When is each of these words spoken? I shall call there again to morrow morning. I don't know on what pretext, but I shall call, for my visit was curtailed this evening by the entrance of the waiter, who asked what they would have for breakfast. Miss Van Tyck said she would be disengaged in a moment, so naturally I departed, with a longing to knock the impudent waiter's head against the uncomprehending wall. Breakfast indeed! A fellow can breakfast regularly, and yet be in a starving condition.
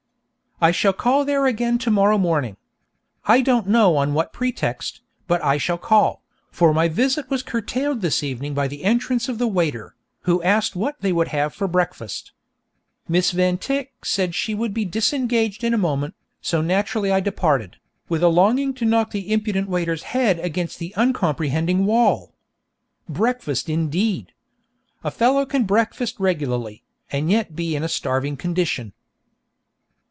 I 0.63 0.69
shall 0.69 0.93
call 0.93 1.25
there 1.25 1.47
again 1.47 1.79
to 1.79 1.89
morrow 1.89 2.19
morning. 2.19 2.55
I 3.25 3.41
don't 3.41 3.67
know 3.67 3.97
on 3.97 4.13
what 4.13 4.31
pretext, 4.31 5.01
but 5.25 5.43
I 5.43 5.57
shall 5.57 5.79
call, 5.79 6.21
for 6.51 6.71
my 6.71 6.87
visit 6.87 7.31
was 7.31 7.41
curtailed 7.41 8.01
this 8.01 8.21
evening 8.21 8.53
by 8.53 8.67
the 8.67 8.83
entrance 8.83 9.27
of 9.27 9.39
the 9.39 9.47
waiter, 9.47 9.95
who 10.25 10.39
asked 10.43 10.75
what 10.75 11.01
they 11.01 11.11
would 11.11 11.29
have 11.29 11.55
for 11.55 11.67
breakfast. 11.67 12.31
Miss 13.07 13.31
Van 13.31 13.57
Tyck 13.57 14.05
said 14.05 14.35
she 14.35 14.53
would 14.53 14.71
be 14.71 14.85
disengaged 14.85 15.63
in 15.63 15.73
a 15.73 15.79
moment, 15.79 16.13
so 16.41 16.61
naturally 16.61 17.11
I 17.11 17.21
departed, 17.21 17.77
with 18.07 18.21
a 18.21 18.27
longing 18.29 18.75
to 18.75 18.85
knock 18.85 19.09
the 19.09 19.33
impudent 19.33 19.67
waiter's 19.67 20.03
head 20.13 20.37
against 20.37 20.77
the 20.77 20.93
uncomprehending 20.95 21.87
wall. 21.87 22.35
Breakfast 23.09 23.67
indeed! 23.67 24.31
A 25.03 25.09
fellow 25.09 25.43
can 25.43 25.63
breakfast 25.63 26.17
regularly, 26.19 26.83
and 27.11 27.31
yet 27.31 27.55
be 27.55 27.75
in 27.75 27.81
a 27.83 27.89
starving 27.89 28.37
condition. 28.37 28.93